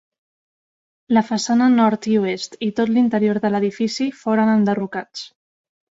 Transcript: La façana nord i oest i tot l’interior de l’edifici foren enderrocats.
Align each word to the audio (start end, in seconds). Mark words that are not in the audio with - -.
La 1.17 1.23
façana 1.27 1.67
nord 1.73 2.09
i 2.13 2.15
oest 2.21 2.57
i 2.69 2.71
tot 2.79 2.95
l’interior 2.95 3.41
de 3.45 3.53
l’edifici 3.57 4.11
foren 4.23 4.55
enderrocats. 4.59 5.29